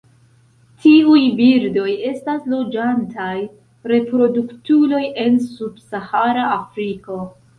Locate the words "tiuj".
0.83-1.19